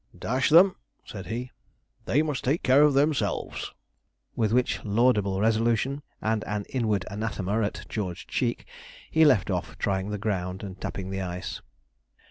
'Dash 0.17 0.49
them!' 0.49 0.75
said 1.05 1.27
he, 1.27 1.51
'they 2.05 2.23
must 2.23 2.39
just 2.39 2.45
take 2.45 2.63
care 2.63 2.81
of 2.81 2.95
themselves.' 2.95 3.71
With 4.35 4.51
which 4.51 4.83
laudable 4.83 5.39
resolution, 5.39 6.01
and 6.23 6.43
an 6.45 6.65
inward 6.71 7.05
anathema 7.11 7.61
at 7.61 7.85
George 7.87 8.25
Cheek, 8.25 8.65
he 9.11 9.25
left 9.25 9.51
off 9.51 9.77
trying 9.77 10.09
the 10.09 10.17
ground 10.17 10.63
and 10.63 10.81
tapping 10.81 11.11
the 11.11 11.21
ice. 11.21 11.61